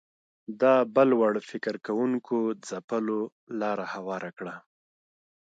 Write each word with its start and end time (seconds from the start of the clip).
دا 0.61 0.75
بل 0.95 1.09
وړ 1.19 1.33
فکر 1.49 1.75
کوونکو 1.85 2.37
ځپلو 2.69 3.19
لاره 3.59 3.85
هواره 3.93 4.29
کړه 4.37 4.55